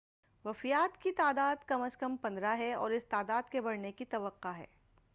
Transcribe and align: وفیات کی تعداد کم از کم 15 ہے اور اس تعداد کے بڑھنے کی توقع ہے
وفیات 0.45 0.97
کی 0.97 1.11
تعداد 1.11 1.55
کم 1.67 1.81
از 1.81 1.97
کم 1.97 2.15
15 2.21 2.57
ہے 2.57 2.73
اور 2.73 2.91
اس 2.91 3.05
تعداد 3.05 3.51
کے 3.51 3.61
بڑھنے 3.61 3.91
کی 3.91 4.05
توقع 4.05 4.47
ہے 4.47 4.65